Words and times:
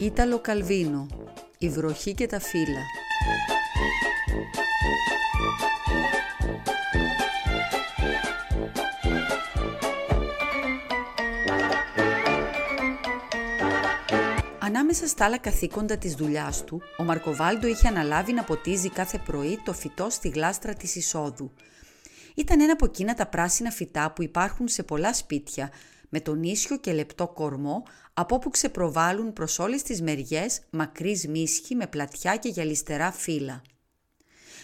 Ήταλο 0.00 0.38
Καλβίνο, 0.40 1.06
η 1.58 1.68
βροχή 1.68 2.14
και 2.14 2.26
τα 2.26 2.40
φύλλα. 2.40 2.80
Ανάμεσα 14.58 15.06
στα 15.06 15.24
άλλα 15.24 15.38
καθήκοντα 15.38 15.96
της 15.96 16.14
δουλειάς 16.14 16.64
του, 16.64 16.82
ο 16.98 17.04
Μαρκοβάλντο 17.04 17.66
είχε 17.66 17.88
αναλάβει 17.88 18.32
να 18.32 18.44
ποτίζει 18.44 18.90
κάθε 18.90 19.18
πρωί 19.18 19.60
το 19.64 19.72
φυτό 19.72 20.10
στη 20.10 20.28
γλάστρα 20.28 20.74
της 20.74 20.96
εισόδου. 20.96 21.52
Ήταν 22.34 22.60
ένα 22.60 22.72
από 22.72 22.84
εκείνα 22.84 23.14
τα 23.14 23.26
πράσινα 23.26 23.70
φυτά 23.70 24.12
που 24.12 24.22
υπάρχουν 24.22 24.68
σε 24.68 24.82
πολλά 24.82 25.14
σπίτια, 25.14 25.70
με 26.10 26.20
τον 26.20 26.42
ίσιο 26.42 26.76
και 26.76 26.92
λεπτό 26.92 27.28
κορμό, 27.28 27.82
από 28.14 28.34
όπου 28.34 28.50
ξεπροβάλλουν 28.50 29.32
προς 29.32 29.58
όλες 29.58 29.82
τις 29.82 30.02
μεριές 30.02 30.60
μακρύς 30.70 31.28
μίσχη 31.28 31.74
με 31.74 31.86
πλατιά 31.86 32.36
και 32.36 32.48
γυαλιστερά 32.48 33.12
φύλλα. 33.12 33.62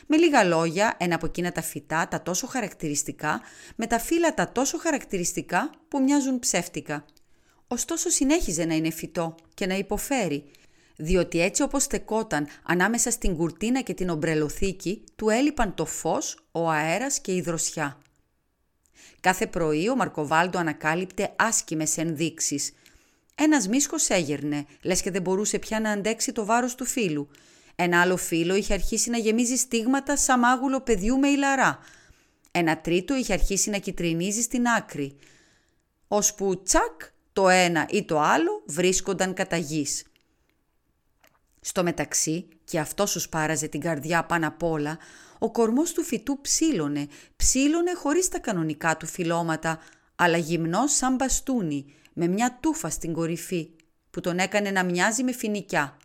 Με 0.06 0.16
λίγα 0.16 0.44
λόγια, 0.44 0.96
ένα 0.98 1.14
από 1.14 1.26
εκείνα 1.26 1.52
τα 1.52 1.62
φυτά, 1.62 2.08
τα 2.08 2.22
τόσο 2.22 2.46
χαρακτηριστικά, 2.46 3.40
με 3.76 3.86
τα 3.86 3.98
φύλλα 3.98 4.34
τα 4.34 4.52
τόσο 4.52 4.78
χαρακτηριστικά 4.78 5.70
που 5.88 6.02
μοιάζουν 6.02 6.38
ψεύτικα. 6.38 7.04
Ωστόσο 7.68 8.08
συνέχιζε 8.08 8.64
να 8.64 8.74
είναι 8.74 8.90
φυτό 8.90 9.34
και 9.54 9.66
να 9.66 9.74
υποφέρει, 9.74 10.50
διότι 10.96 11.40
έτσι 11.40 11.62
όπως 11.62 11.82
στεκόταν 11.82 12.46
ανάμεσα 12.62 13.10
στην 13.10 13.36
κουρτίνα 13.36 13.80
και 13.80 13.94
την 13.94 14.08
ομπρελοθήκη, 14.08 15.04
του 15.16 15.28
έλειπαν 15.28 15.74
το 15.74 15.84
φως, 15.84 16.38
ο 16.52 16.70
αέρας 16.70 17.20
και 17.20 17.34
η 17.34 17.40
δροσιά. 17.40 17.98
Κάθε 19.26 19.46
πρωί 19.46 19.88
ο 19.88 19.96
Μαρκοβάλτο 19.96 20.58
ανακάλυπτε 20.58 21.32
άσκημες 21.36 21.96
ενδείξεις. 21.96 22.72
Ένας 23.34 23.68
μίσχος 23.68 24.08
έγερνε, 24.08 24.66
λες 24.82 25.02
και 25.02 25.10
δεν 25.10 25.22
μπορούσε 25.22 25.58
πια 25.58 25.80
να 25.80 25.90
αντέξει 25.90 26.32
το 26.32 26.44
βάρος 26.44 26.74
του 26.74 26.84
φίλου. 26.84 27.28
Ένα 27.74 28.00
άλλο 28.00 28.16
φίλο 28.16 28.54
είχε 28.54 28.72
αρχίσει 28.72 29.10
να 29.10 29.18
γεμίζει 29.18 29.56
στίγματα 29.56 30.16
σαν 30.16 30.38
μάγουλο 30.38 30.80
παιδιού 30.80 31.18
με 31.18 31.28
ηλαρά. 31.28 31.78
Ένα 32.50 32.80
τρίτο 32.80 33.16
είχε 33.16 33.32
αρχίσει 33.32 33.70
να 33.70 33.78
κυτρινίζει 33.78 34.42
στην 34.42 34.66
άκρη. 34.66 35.16
Ώσπου 36.08 36.62
τσακ 36.62 37.00
το 37.32 37.48
ένα 37.48 37.86
ή 37.90 38.04
το 38.04 38.20
άλλο 38.20 38.62
βρίσκονταν 38.66 39.34
κατά 39.34 39.56
γης. 39.56 40.04
Στο 41.66 41.82
μεταξύ, 41.82 42.48
και 42.64 42.78
αυτό 42.78 43.06
σου 43.06 43.20
σπάραζε 43.20 43.68
την 43.68 43.80
καρδιά 43.80 44.24
πάνω 44.24 44.46
απ' 44.46 44.62
όλα, 44.62 44.98
ο 45.38 45.50
κορμός 45.50 45.92
του 45.92 46.02
φυτού 46.02 46.40
ψήλωνε, 46.40 47.08
ψήλωνε 47.36 47.94
χωρίς 47.94 48.28
τα 48.28 48.38
κανονικά 48.38 48.96
του 48.96 49.06
φυλώματα, 49.06 49.78
αλλά 50.16 50.36
γυμνός 50.36 50.92
σαν 50.92 51.14
μπαστούνι, 51.14 51.94
με 52.12 52.26
μια 52.26 52.58
τούφα 52.60 52.90
στην 52.90 53.12
κορυφή, 53.12 53.70
που 54.10 54.20
τον 54.20 54.38
έκανε 54.38 54.70
να 54.70 54.84
μοιάζει 54.84 55.22
με 55.22 55.32
φινικιά. 55.32 55.96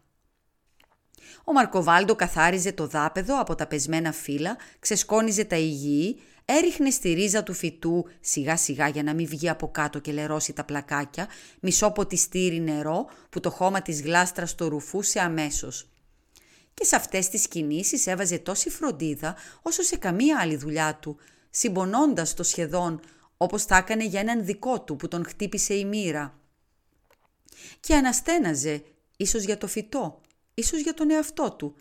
Ο 1.43 1.51
Μαρκοβάλντο 1.51 2.15
καθάριζε 2.15 2.71
το 2.71 2.87
δάπεδο 2.87 3.39
από 3.39 3.55
τα 3.55 3.67
πεσμένα 3.67 4.11
φύλλα, 4.11 4.57
ξεσκόνιζε 4.79 5.43
τα 5.43 5.55
υγιή, 5.55 6.21
έριχνε 6.57 6.89
στη 6.89 7.13
ρίζα 7.13 7.43
του 7.43 7.53
φυτού 7.53 8.05
σιγά 8.19 8.57
σιγά 8.57 8.87
για 8.87 9.03
να 9.03 9.13
μην 9.13 9.27
βγει 9.27 9.49
από 9.49 9.71
κάτω 9.71 9.99
και 9.99 10.11
λερώσει 10.11 10.53
τα 10.53 10.63
πλακάκια, 10.63 11.27
μισό 11.59 11.91
ποτιστήρι 11.91 12.59
νερό 12.59 13.09
που 13.29 13.39
το 13.39 13.49
χώμα 13.49 13.81
της 13.81 14.01
γλάστρας 14.01 14.55
το 14.55 14.67
ρουφούσε 14.67 15.19
αμέσως. 15.19 15.89
Και 16.73 16.85
σε 16.85 16.95
αυτές 16.95 17.29
τις 17.29 17.47
κινήσεις 17.47 18.07
έβαζε 18.07 18.39
τόση 18.39 18.69
φροντίδα 18.69 19.35
όσο 19.61 19.81
σε 19.81 19.97
καμία 19.97 20.39
άλλη 20.39 20.55
δουλειά 20.55 20.95
του, 20.95 21.17
συμπονώντας 21.49 22.33
το 22.33 22.43
σχεδόν 22.43 22.99
όπως 23.37 23.65
τα 23.65 23.77
έκανε 23.77 24.05
για 24.05 24.19
έναν 24.19 24.45
δικό 24.45 24.81
του 24.81 24.95
που 24.95 25.07
τον 25.07 25.25
χτύπησε 25.25 25.73
η 25.73 25.85
μοίρα. 25.85 26.39
Και 27.79 27.95
αναστέναζε, 27.95 28.83
ίσως 29.17 29.43
για 29.43 29.57
το 29.57 29.67
φυτό, 29.67 30.21
ίσως 30.53 30.79
για 30.79 30.93
τον 30.93 31.11
εαυτό 31.11 31.51
του, 31.51 31.75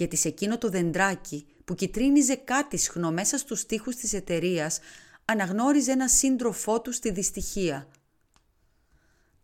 γιατί 0.00 0.16
σε 0.16 0.28
εκείνο 0.28 0.58
το 0.58 0.68
δεντράκι 0.68 1.46
που 1.64 1.74
κυτρίνιζε 1.74 2.34
κάτι 2.34 2.76
σχνό 2.76 3.12
μέσα 3.12 3.38
στους 3.38 3.66
τοίχους 3.66 3.96
της 3.96 4.12
εταιρείας, 4.12 4.78
αναγνώριζε 5.24 5.92
ένα 5.92 6.08
σύντροφό 6.08 6.80
του 6.80 6.92
στη 6.92 7.10
δυστυχία. 7.10 7.88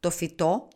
Το 0.01 0.11
φυτό, 0.11 0.69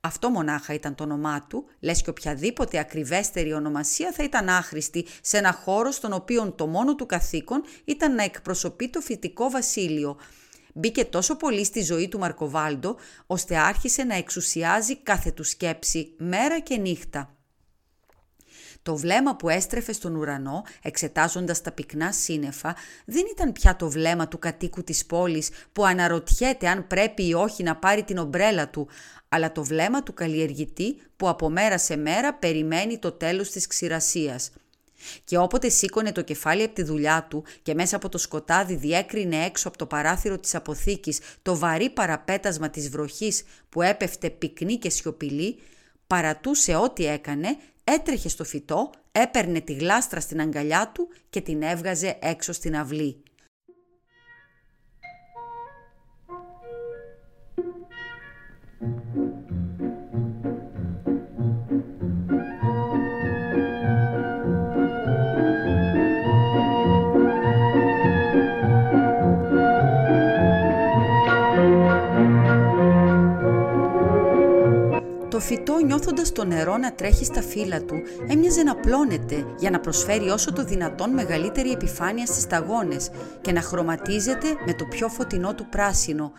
αυτό 0.00 0.30
μονάχα 0.30 0.74
ήταν 0.74 0.94
το 0.94 1.04
όνομά 1.04 1.46
του, 1.46 1.64
λες 1.80 2.02
και 2.02 2.10
οποιαδήποτε 2.10 2.78
ακριβέστερη 2.78 3.52
ονομασία 3.52 4.12
θα 4.12 4.22
ήταν 4.22 4.48
άχρηστη 4.48 5.06
σε 5.22 5.38
ένα 5.38 5.52
χώρο 5.52 5.90
στον 5.90 6.12
οποίο 6.12 6.52
το 6.52 6.66
μόνο 6.66 6.94
του 6.94 7.06
καθήκον 7.06 7.62
ήταν 7.84 8.14
να 8.14 8.22
εκπροσωπεί 8.22 8.88
το 8.88 9.00
φυτικό 9.00 9.50
βασίλειο. 9.50 10.16
Μπήκε 10.74 11.04
τόσο 11.04 11.36
πολύ 11.36 11.64
στη 11.64 11.82
ζωή 11.82 12.08
του 12.08 12.18
Μαρκοβάλντο, 12.18 12.96
ώστε 13.26 13.56
άρχισε 13.56 14.04
να 14.04 14.14
εξουσιάζει 14.14 14.96
κάθε 14.96 15.30
του 15.32 15.44
σκέψη, 15.44 16.14
μέρα 16.18 16.60
και 16.60 16.76
νύχτα. 16.76 17.34
Το 18.82 18.96
βλέμμα 18.96 19.36
που 19.36 19.48
έστρεφε 19.48 19.92
στον 19.92 20.14
ουρανό, 20.14 20.62
εξετάζοντας 20.82 21.60
τα 21.60 21.72
πυκνά 21.72 22.12
σύννεφα, 22.12 22.76
δεν 23.04 23.24
ήταν 23.32 23.52
πια 23.52 23.76
το 23.76 23.90
βλέμμα 23.90 24.28
του 24.28 24.38
κατοίκου 24.38 24.84
της 24.84 25.06
πόλης 25.06 25.50
που 25.72 25.84
αναρωτιέται 25.84 26.68
αν 26.68 26.86
πρέπει 26.86 27.26
ή 27.26 27.34
όχι 27.34 27.62
να 27.62 27.76
πάρει 27.76 28.02
την 28.02 28.18
ομπρέλα 28.18 28.68
του, 28.68 28.88
αλλά 29.28 29.52
το 29.52 29.64
βλέμμα 29.64 30.02
του 30.02 30.14
καλλιεργητή 30.14 30.96
που 31.16 31.28
από 31.28 31.50
μέρα 31.50 31.78
σε 31.78 31.96
μέρα 31.96 32.34
περιμένει 32.34 32.98
το 32.98 33.12
τέλος 33.12 33.50
της 33.50 33.66
ξηρασίας. 33.66 34.50
Και 35.24 35.38
όποτε 35.38 35.68
σήκωνε 35.68 36.12
το 36.12 36.22
κεφάλι 36.22 36.62
από 36.62 36.74
τη 36.74 36.82
δουλειά 36.82 37.26
του 37.30 37.44
και 37.62 37.74
μέσα 37.74 37.96
από 37.96 38.08
το 38.08 38.18
σκοτάδι 38.18 38.74
διέκρινε 38.74 39.44
έξω 39.44 39.68
από 39.68 39.78
το 39.78 39.86
παράθυρο 39.86 40.38
της 40.38 40.54
αποθήκης 40.54 41.18
το 41.42 41.56
βαρύ 41.56 41.90
παραπέτασμα 41.90 42.70
της 42.70 42.88
βροχής 42.88 43.42
που 43.68 43.82
έπεφτε 43.82 44.30
πυκνή 44.30 44.76
και 44.76 44.90
σιωπηλή, 44.90 45.58
παρατούσε 46.06 46.74
ό,τι 46.74 47.06
έκανε 47.06 47.56
έτρεχε 47.84 48.28
στο 48.28 48.44
φυτό, 48.44 48.90
έπαιρνε 49.12 49.60
τη 49.60 49.72
γλάστρα 49.72 50.20
στην 50.20 50.40
αγκαλιά 50.40 50.90
του 50.94 51.08
και 51.30 51.40
την 51.40 51.62
έβγαζε 51.62 52.18
έξω 52.20 52.52
στην 52.52 52.76
αυλή. 52.76 53.22
Το 75.40 75.46
φυτό 75.46 75.78
νιώθοντας 75.78 76.32
το 76.32 76.44
νερό 76.44 76.76
να 76.76 76.94
τρέχει 76.94 77.24
στα 77.24 77.42
φύλλα 77.42 77.84
του 77.84 77.94
έμοιαζε 78.28 78.62
να 78.62 78.76
πλώνεται 78.76 79.54
για 79.58 79.70
να 79.70 79.80
προσφέρει 79.80 80.28
όσο 80.28 80.52
το 80.52 80.64
δυνατόν 80.64 81.10
μεγαλύτερη 81.10 81.70
επιφάνεια 81.70 82.26
στις 82.26 82.42
σταγόνες 82.42 83.10
και 83.40 83.52
να 83.52 83.60
χρωματίζεται 83.60 84.46
με 84.66 84.74
το 84.74 84.84
πιο 84.84 85.08
φωτεινό 85.08 85.54
του 85.54 85.68
πράσινο. 85.68 86.32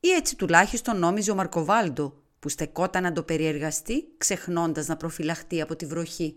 Ή 0.00 0.08
έτσι 0.08 0.36
τουλάχιστον 0.36 0.98
νόμιζε 0.98 1.30
ο 1.30 1.34
Μαρκοβάλντο 1.34 2.14
που 2.38 2.48
στεκόταν 2.48 3.02
να 3.02 3.12
το 3.12 3.22
περιεργαστεί 3.22 4.04
ξεχνώντας 4.18 4.86
να 4.86 4.96
προφυλαχτεί 4.96 5.60
από 5.60 5.76
τη 5.76 5.86
βροχή. 5.86 6.36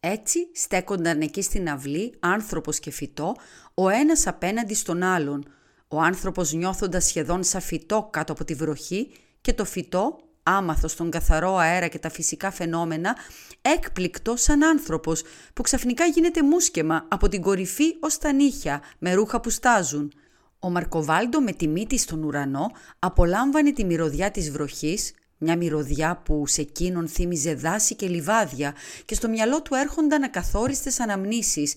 Έτσι 0.00 0.38
στέκονταν 0.54 1.20
εκεί 1.20 1.42
στην 1.42 1.70
αυλή 1.70 2.14
άνθρωπος 2.20 2.78
και 2.78 2.90
φυτό, 2.90 3.34
ο 3.74 3.88
ένας 3.88 4.26
απέναντι 4.26 4.74
στον 4.74 5.02
άλλον, 5.02 5.44
ο 5.88 6.00
άνθρωπος 6.00 6.52
νιώθοντας 6.52 7.04
σχεδόν 7.04 7.44
σαν 7.44 7.60
φυτό 7.60 8.08
κάτω 8.12 8.32
από 8.32 8.44
τη 8.44 8.54
βροχή 8.54 9.10
και 9.40 9.52
το 9.52 9.64
φυτό 9.64 10.18
άμαθος 10.48 10.92
στον 10.92 11.10
καθαρό 11.10 11.56
αέρα 11.56 11.86
και 11.86 11.98
τα 11.98 12.10
φυσικά 12.10 12.50
φαινόμενα, 12.50 13.16
έκπληκτο 13.62 14.36
σαν 14.36 14.64
άνθρωπος 14.64 15.22
που 15.54 15.62
ξαφνικά 15.62 16.04
γίνεται 16.04 16.42
μουσκεμα 16.42 17.06
από 17.08 17.28
την 17.28 17.42
κορυφή 17.42 17.96
ως 18.00 18.18
τα 18.18 18.32
νύχια 18.32 18.82
με 18.98 19.14
ρούχα 19.14 19.40
που 19.40 19.50
στάζουν. 19.50 20.12
Ο 20.58 20.70
Μαρκοβάλντο 20.70 21.40
με 21.40 21.52
της 21.52 21.68
μύτη 21.68 21.98
στον 21.98 22.22
ουρανό 22.22 22.70
απολάμβανε 22.98 23.72
τη 23.72 23.84
μυρωδιά 23.84 24.30
της 24.30 24.50
βροχής, 24.50 25.12
μια 25.38 25.56
μυρωδιά 25.56 26.22
που 26.24 26.46
σε 26.46 26.60
εκείνον 26.60 27.08
θύμιζε 27.08 27.54
δάση 27.54 27.94
και 27.94 28.06
λιβάδια 28.06 28.74
και 29.04 29.14
στο 29.14 29.28
μυαλό 29.28 29.62
του 29.62 29.74
έρχονταν 29.74 30.22
ακαθόριστες 30.22 31.00
αναμνήσεις, 31.00 31.74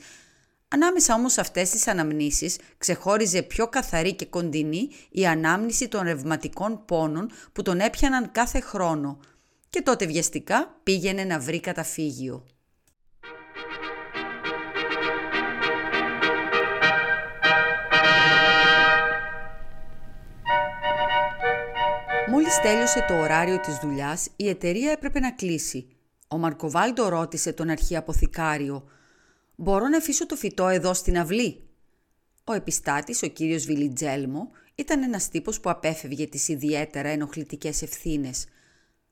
Ανάμεσα 0.74 1.14
όμως 1.14 1.34
σε 1.34 1.42
αυτές 1.42 1.70
τις 1.70 1.88
αναμνήσεις 1.88 2.58
ξεχώριζε 2.78 3.42
πιο 3.42 3.68
καθαρή 3.68 4.14
και 4.14 4.26
κοντινή 4.26 4.90
η 5.10 5.26
ανάμνηση 5.28 5.88
των 5.88 6.02
ρευματικών 6.04 6.86
πόνων 6.86 7.32
που 7.54 7.62
τον 7.62 7.80
έπιαναν 7.80 8.32
κάθε 8.32 8.60
χρόνο 8.60 9.20
και 9.70 9.82
τότε 9.82 10.06
βιαστικά 10.06 10.80
πήγαινε 10.84 11.24
να 11.24 11.40
βρει 11.40 11.60
καταφύγιο. 11.60 12.46
Μόλις 22.30 22.60
τέλειωσε 22.62 23.06
το 23.08 23.20
ωράριο 23.20 23.60
της 23.60 23.78
δουλειάς, 23.78 24.28
η 24.36 24.50
εταιρεία 24.50 24.92
έπρεπε 24.92 25.20
να 25.20 25.32
κλείσει. 25.32 25.88
Ο 26.28 26.38
Μαρκοβάλτο 26.38 27.10
ρώτησε 27.10 27.54
τον 27.54 27.70
αρχιαποθηκάριο 27.70 28.84
«Μπορώ 29.56 29.88
να 29.88 29.98
αφήσω 29.98 30.26
το 30.26 30.36
φυτό 30.36 30.68
εδώ 30.68 30.94
στην 30.94 31.18
αυλή». 31.18 31.66
Ο 32.44 32.54
επιστάτης, 32.54 33.24
ο 33.24 33.28
κύριος 33.28 33.66
Βιλιτζέλμο, 33.66 34.52
ήταν 34.76 35.04
ένας 35.04 35.30
τύπος 35.30 35.60
που 35.60 35.70
απέφευγε 35.70 36.28
τις 36.28 36.48
ιδιαίτερα 36.48 37.10
ενοχλητικές 37.10 37.82
ευθύνες. 37.82 38.46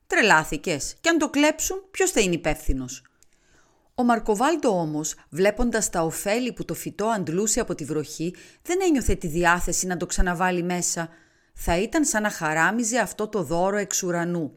Τρελάθηκες 0.08 0.96
και 1.02 1.10
αν 1.10 1.18
το 1.18 1.30
κλέψουν 1.30 1.84
ποιος 1.92 2.12
θα 2.12 2.20
είναι 2.20 2.36
υπεύθυνος. 2.36 3.04
Ο 3.96 4.04
Μαρκοβάλτο 4.04 4.80
όμως, 4.80 5.16
βλέποντας 5.30 5.90
τα 5.90 6.02
ωφέλη 6.02 6.54
που 6.54 6.66
το 6.66 6.74
φυτό 6.74 7.06
αντλούσε 7.06 7.60
από 7.60 7.76
τη 7.76 7.86
βροχή, 7.86 8.36
δεν 8.62 8.80
ένιωθε 8.82 9.16
τη 9.16 9.28
διάθεση 9.28 9.88
να 9.88 9.98
το 9.98 10.06
ξαναβάλει 10.06 10.64
μέσα. 10.64 11.10
Θα 11.54 11.78
ήταν 11.78 12.06
σαν 12.06 12.22
να 12.22 12.30
χαράμιζε 12.30 13.00
αυτό 13.00 13.28
το 13.28 13.44
δώρο 13.44 13.78
εξ 13.78 14.04
ουρανού. 14.04 14.54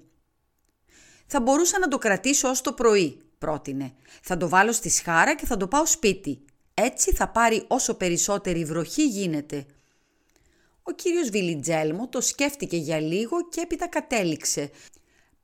«Θα 1.27 1.41
μπορούσα 1.41 1.79
να 1.79 1.89
το 1.89 1.99
κρατήσω 1.99 2.49
ως 2.49 2.61
το 2.61 2.73
πρωί», 2.73 3.23
πρότεινε. 3.43 3.93
«Θα 4.23 4.37
το 4.37 4.49
βάλω 4.49 4.73
στη 4.73 4.89
σχάρα 4.89 5.35
και 5.35 5.47
θα 5.47 5.57
το 5.57 5.69
πάω 5.69 5.87
σπίτι. 5.87 6.45
Έτσι 6.75 7.13
θα 7.13 7.29
πάρει 7.29 7.65
όσο 7.69 7.95
περισσότερη 7.95 8.65
βροχή 8.65 9.07
γίνεται». 9.07 9.67
Ο 10.83 10.93
κύριος 10.93 11.29
Βιλιτζέλμο 11.29 12.09
το 12.09 12.21
σκέφτηκε 12.21 12.77
για 12.77 13.01
λίγο 13.01 13.49
και 13.49 13.61
έπειτα 13.61 13.89
κατέληξε. 13.89 14.71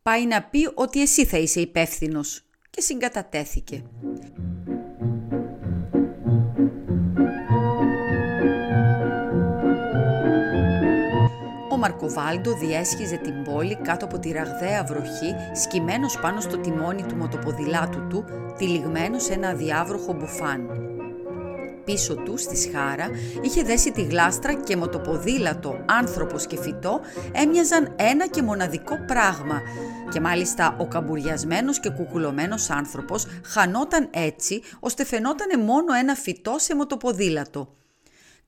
Πάει 0.02 0.26
να 0.26 0.42
πει 0.42 0.70
ότι 0.74 1.02
εσύ 1.02 1.24
θα 1.26 1.38
είσαι 1.38 1.60
υπεύθυνος 1.60 2.42
και 2.70 2.80
συγκατατέθηκε. 2.80 3.84
Μαρκοβάλντο 11.78 12.54
διέσχιζε 12.54 13.16
την 13.16 13.42
πόλη 13.42 13.76
κάτω 13.82 14.04
από 14.04 14.18
τη 14.18 14.32
ραγδαία 14.32 14.84
βροχή, 14.84 15.34
σκυμμένος 15.54 16.18
πάνω 16.20 16.40
στο 16.40 16.58
τιμόνι 16.58 17.02
του 17.02 17.16
μοτοποδηλάτου 17.16 18.06
του, 18.06 18.24
τυλιγμένος 18.58 19.24
σε 19.24 19.32
ένα 19.32 19.52
διάβροχο 19.52 20.12
μπουφάν 20.12 20.88
πίσω 21.88 22.14
του 22.14 22.36
στη 22.36 22.56
σχάρα 22.56 23.10
είχε 23.42 23.62
δέσει 23.62 23.92
τη 23.92 24.02
γλάστρα 24.02 24.54
και 24.54 24.76
μοτοποδήλατο, 24.76 25.84
άνθρωπος 25.86 26.46
και 26.46 26.56
φυτό 26.56 27.00
έμοιαζαν 27.32 27.94
ένα 27.96 28.26
και 28.26 28.42
μοναδικό 28.42 29.04
πράγμα 29.06 29.62
και 30.12 30.20
μάλιστα 30.20 30.76
ο 30.78 30.86
καμπουριασμένος 30.86 31.80
και 31.80 31.90
κουκουλωμένος 31.90 32.70
άνθρωπος 32.70 33.26
χανόταν 33.44 34.08
έτσι 34.10 34.62
ώστε 34.80 35.04
φαινότανε 35.04 35.56
μόνο 35.56 35.94
ένα 36.00 36.14
φυτό 36.14 36.54
σε 36.58 36.74
μοτοποδήλατο. 36.74 37.68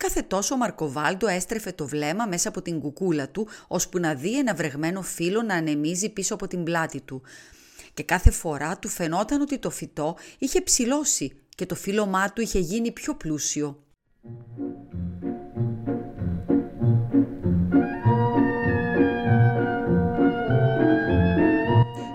Κάθε 0.03 0.23
τόσο 0.23 0.55
ο 0.55 0.59
Μαρκοβάλτο 0.59 1.27
έστρεφε 1.27 1.73
το 1.73 1.87
βλέμμα 1.87 2.27
μέσα 2.27 2.49
από 2.49 2.63
την 2.63 2.81
κουκούλα 2.81 3.29
του, 3.29 3.49
ώσπου 3.69 3.99
να 3.99 4.15
δει 4.15 4.39
ένα 4.39 4.55
βρεγμένο 4.55 5.03
φύλλο 5.03 5.43
να 5.43 5.55
ανεμίζει 5.55 6.09
πίσω 6.09 6.35
από 6.35 6.47
την 6.47 6.65
πλάτη 6.65 7.01
του. 7.01 7.23
Και 7.95 8.03
κάθε 8.03 8.31
φορά 8.31 8.79
του 8.79 8.89
φαινόταν 8.89 9.41
ότι 9.41 9.59
το 9.59 9.71
φυτό 9.71 10.17
είχε 10.39 10.61
ψηλώσει 10.61 11.33
και 11.55 11.67
το 11.67 11.75
φύλλωμά 11.75 12.33
του 12.33 12.41
είχε 12.41 12.59
γίνει 12.59 12.93
πιο 12.93 13.15
πλούσιο. 13.15 13.83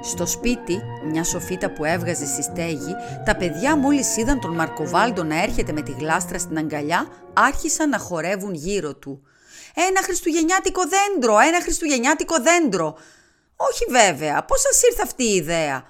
Στο 0.07 0.25
σπίτι, 0.25 0.81
μια 1.05 1.23
σοφίτα 1.23 1.69
που 1.69 1.85
έβγαζε 1.85 2.25
στη 2.25 2.43
στέγη, 2.43 2.95
τα 3.25 3.35
παιδιά 3.35 3.77
μόλις 3.77 4.17
είδαν 4.17 4.39
τον 4.39 4.55
Μαρκοβάλντο 4.55 5.23
να 5.23 5.43
έρχεται 5.43 5.71
με 5.71 5.81
τη 5.81 5.91
γλάστρα 5.91 6.39
στην 6.39 6.57
αγκαλιά, 6.57 7.07
άρχισαν 7.33 7.89
να 7.89 7.97
χορεύουν 7.97 8.53
γύρω 8.53 8.95
του. 8.95 9.21
«Ένα 9.75 10.03
χριστουγεννιάτικο 10.03 10.81
δέντρο! 10.87 11.39
Ένα 11.39 11.61
χριστουγεννιάτικο 11.61 12.35
δέντρο!» 12.41 12.97
«Όχι 13.55 13.85
βέβαια, 13.89 14.45
πώς 14.45 14.61
σας 14.61 14.81
ήρθε 14.81 15.01
αυτή 15.03 15.23
η 15.23 15.35
ιδέα!» 15.35 15.85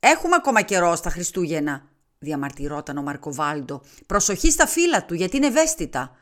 «Έχουμε 0.00 0.34
ακόμα 0.34 0.62
καιρό 0.62 0.96
στα 0.96 1.10
Χριστούγεννα», 1.10 1.82
διαμαρτυρόταν 2.18 2.98
ο 2.98 3.02
Μαρκοβάλντο. 3.02 3.82
«Προσοχή 4.06 4.50
στα 4.50 4.66
φύλλα 4.66 5.04
του, 5.04 5.14
γιατί 5.14 5.36
είναι 5.36 5.46
ευαίσθητα». 5.46 6.16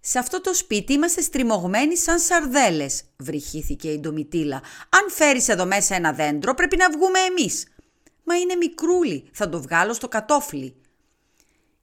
«Σε 0.00 0.18
αυτό 0.18 0.40
το 0.40 0.54
σπίτι 0.54 0.92
είμαστε 0.92 1.20
στριμωγμένοι 1.20 1.96
σαν 1.96 2.18
σαρδέλες», 2.18 3.02
βρυχήθηκε 3.16 3.88
η 3.88 3.98
Ντομιτήλα. 3.98 4.62
«Αν 4.88 5.10
φέρεις 5.10 5.48
εδώ 5.48 5.66
μέσα 5.66 5.94
ένα 5.94 6.12
δέντρο, 6.12 6.54
πρέπει 6.54 6.76
να 6.76 6.90
βγούμε 6.90 7.18
εμείς». 7.18 7.66
«Μα 8.24 8.36
είναι 8.36 8.54
μικρούλι, 8.54 9.28
θα 9.32 9.48
το 9.48 9.60
βγάλω 9.62 9.92
στο 9.92 10.08
κατόφλι». 10.08 10.74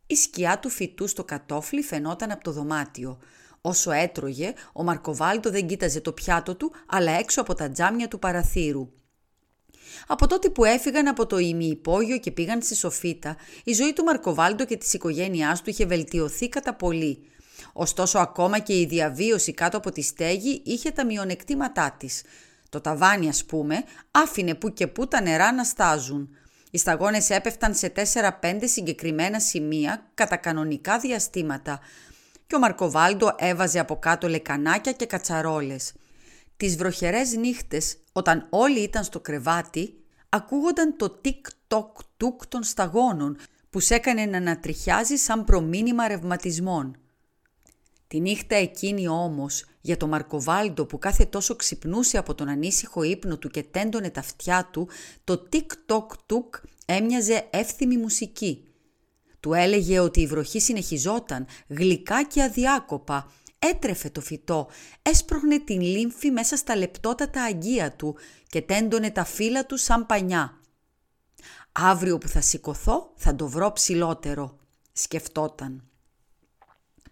Η 0.07 0.15
σκιά 0.15 0.59
του 0.59 0.69
φυτού 0.69 1.07
στο 1.07 1.23
κατόφλι 1.23 1.81
φαινόταν 1.81 2.31
από 2.31 2.43
το 2.43 2.51
δωμάτιο. 2.51 3.19
Όσο 3.61 3.91
έτρωγε, 3.91 4.53
ο 4.73 4.83
Μαρκοβάλτο 4.83 5.49
δεν 5.49 5.67
κοίταζε 5.67 6.01
το 6.01 6.13
πιάτο 6.13 6.55
του, 6.55 6.71
αλλά 6.87 7.11
έξω 7.11 7.41
από 7.41 7.53
τα 7.53 7.69
τζάμια 7.69 8.07
του 8.07 8.19
παραθύρου. 8.19 8.89
Από 10.07 10.27
τότε 10.27 10.49
που 10.49 10.65
έφυγαν 10.65 11.07
από 11.07 11.25
το 11.25 11.37
ημιυπόγειο 11.37 12.17
και 12.17 12.31
πήγαν 12.31 12.61
στη 12.61 12.75
Σοφίτα, 12.75 13.37
η 13.63 13.73
ζωή 13.73 13.93
του 13.93 14.03
Μαρκοβάλντο 14.03 14.65
και 14.65 14.77
της 14.77 14.93
οικογένειάς 14.93 15.61
του 15.61 15.69
είχε 15.69 15.85
βελτιωθεί 15.85 16.49
κατά 16.49 16.73
πολύ. 16.73 17.31
Ωστόσο 17.73 18.19
ακόμα 18.19 18.59
και 18.59 18.79
η 18.79 18.85
διαβίωση 18.85 19.53
κάτω 19.53 19.77
από 19.77 19.91
τη 19.91 20.01
στέγη 20.01 20.61
είχε 20.65 20.91
τα 20.91 21.05
μειονεκτήματά 21.05 21.95
της. 21.99 22.23
Το 22.69 22.81
ταβάνι 22.81 23.29
ας 23.29 23.45
πούμε 23.45 23.83
άφηνε 24.11 24.55
που 24.55 24.73
και 24.73 24.87
που 24.87 25.07
τα 25.07 25.21
νερά 25.21 25.51
να 25.51 25.63
στάζουν. 25.63 26.29
Οι 26.71 26.77
σταγόνες 26.77 27.29
έπεφταν 27.29 27.75
σε 27.75 27.93
4-5 28.41 28.59
συγκεκριμένα 28.63 29.39
σημεία 29.39 30.09
κατά 30.13 30.35
κανονικά 30.35 30.99
διαστήματα 30.99 31.79
και 32.47 32.55
ο 32.55 32.59
Μαρκοβάλντο 32.59 33.35
έβαζε 33.37 33.79
από 33.79 33.99
κάτω 33.99 34.27
λεκανάκια 34.27 34.91
και 34.91 35.05
κατσαρόλες. 35.05 35.93
Τις 36.57 36.75
βροχερές 36.75 37.33
νύχτες, 37.33 37.97
όταν 38.11 38.47
όλοι 38.49 38.79
ήταν 38.79 39.03
στο 39.03 39.19
κρεβάτι, 39.19 39.93
ακούγονταν 40.29 40.97
το 40.97 41.09
τικ-τοκ-τουκ 41.09 42.47
των 42.47 42.63
σταγόνων 42.63 43.37
που 43.69 43.79
σ' 43.79 43.91
έκανε 43.91 44.25
να 44.25 44.37
ανατριχιάζει 44.37 45.15
σαν 45.15 45.43
προμήνυμα 45.43 46.07
ρευματισμών. 46.07 46.97
Τη 48.07 48.19
νύχτα 48.19 48.55
εκείνη 48.55 49.07
όμως, 49.07 49.65
για 49.81 49.97
το 49.97 50.07
Μαρκοβάλντο 50.07 50.85
που 50.85 50.99
κάθε 50.99 51.25
τόσο 51.25 51.55
ξυπνούσε 51.55 52.17
από 52.17 52.35
τον 52.35 52.47
ανήσυχο 52.47 53.03
ύπνο 53.03 53.37
του 53.37 53.49
και 53.49 53.63
τέντωνε 53.63 54.09
τα 54.09 54.19
αυτιά 54.19 54.69
του, 54.71 54.89
το 55.23 55.37
τικ-τοκ-τουκ 55.37 56.55
έμοιαζε 56.85 57.47
εύθυμη 57.49 57.97
μουσική. 57.97 58.67
Του 59.39 59.53
έλεγε 59.53 59.99
ότι 59.99 60.21
η 60.21 60.27
βροχή 60.27 60.59
συνεχιζόταν, 60.59 61.45
γλυκά 61.67 62.23
και 62.23 62.43
αδιάκοπα, 62.43 63.31
έτρεφε 63.59 64.09
το 64.09 64.21
φυτό, 64.21 64.67
έσπρωχνε 65.01 65.59
την 65.59 65.81
λύμφη 65.81 66.31
μέσα 66.31 66.55
στα 66.55 66.75
λεπτότατα 66.75 67.43
αγγεία 67.43 67.91
του 67.91 68.15
και 68.47 68.61
τέντωνε 68.61 69.11
τα 69.11 69.23
φύλλα 69.23 69.65
του 69.65 69.77
σαν 69.77 70.05
πανιά. 70.05 70.61
«Αύριο 71.71 72.17
που 72.17 72.27
θα 72.27 72.41
σηκωθώ 72.41 73.13
θα 73.15 73.35
το 73.35 73.47
βρω 73.47 73.71
ψηλότερο», 73.71 74.57
σκεφτόταν. 74.93 75.83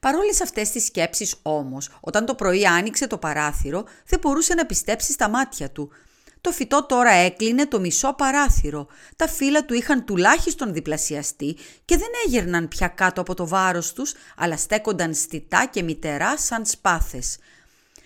Παρόλες 0.06 0.42
αυτές 0.42 0.70
τις 0.70 0.86
σκέψεις 0.86 1.36
όμως, 1.42 1.90
όταν 2.00 2.26
το 2.26 2.36
πρωί 2.36 2.66
άνοιξε 2.66 3.08
το 3.08 3.18
παράθυρο, 3.18 3.86
δεν 4.08 4.20
μπορούσε 4.20 4.54
να 4.54 4.66
πιστέψει 4.66 5.12
στα 5.12 5.30
μάτια 5.30 5.70
του– 5.70 5.90
το 6.42 6.52
φυτό 6.52 6.86
τώρα 6.86 7.12
έκλεινε 7.12 7.66
το 7.68 7.80
μισό 7.80 8.14
παράθυρο. 8.14 8.88
Τα 9.16 9.28
φύλλα 9.28 9.66
του 9.66 9.74
είχαν 9.74 10.06
τουλάχιστον 10.06 10.74
διπλασιαστεί 10.74 11.58
και 11.86 11.98
δεν 11.98 12.08
έγερναν 12.26 12.68
πια 12.68 12.88
κάτω 12.88 13.22
από 13.22 13.34
το 13.34 13.48
βάρος 13.48 13.94
τους, 13.94 14.14
αλλά 14.36 14.58
στέκονταν 14.58 15.14
στιτά 15.14 15.70
και 15.72 15.84
μητερά 15.84 16.38
σαν 16.38 16.66
σπάθες. 16.66 17.38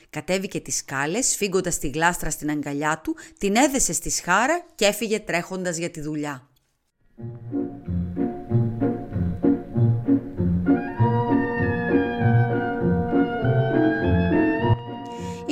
Κατέβηκε 0.10 0.60
τις 0.60 0.76
σκάλες, 0.76 1.28
σφίγγοντας 1.28 1.80
τη 1.80 1.88
γλάστρα 1.90 2.30
στην 2.30 2.50
αγκαλιά 2.50 3.02
του, 3.04 3.16
την 3.38 3.56
έδεσε 3.56 3.94
στη 3.94 4.10
σχάρα 4.10 4.66
και 4.76 4.86
έφυγε 4.86 5.20
τρέχοντας 5.20 5.78
για 5.78 5.90
τη 5.90 6.02
δουλειά. 6.02 6.50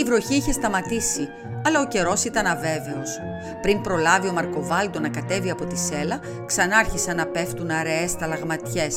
Βροχή 0.07 0.35
είχε 0.35 0.51
σταματήσει 0.51 1.29
αλλά 1.67 1.81
ο 1.81 1.87
καιρός 1.87 2.23
ήταν 2.23 2.45
αβέβαιος. 2.45 3.19
Πριν 3.61 3.81
προλάβει 3.81 4.27
ο 4.27 4.31
Μαρκοβάλτο 4.31 4.99
να 4.99 5.09
κατέβει 5.09 5.49
από 5.49 5.65
τη 5.65 5.77
σέλα, 5.77 6.19
ξανάρχισαν 6.45 7.15
να 7.15 7.27
πέφτουν 7.27 7.69
αραιές 7.69 8.11
σταλαγματιέ. 8.11 8.87